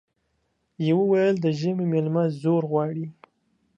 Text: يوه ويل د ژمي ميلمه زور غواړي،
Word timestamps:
يوه 0.87 1.03
ويل 1.11 1.35
د 1.41 1.45
ژمي 1.59 1.85
ميلمه 1.93 2.23
زور 2.41 2.63
غواړي، 2.71 3.05